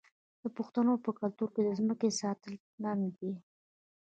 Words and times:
د 0.41 0.43
پښتنو 0.57 0.93
په 1.05 1.09
کلتور 1.19 1.49
کې 1.53 1.61
د 1.63 1.69
ځمکې 1.79 2.09
ساتل 2.21 2.53
ننګ 2.83 3.03
دی. 3.19 3.33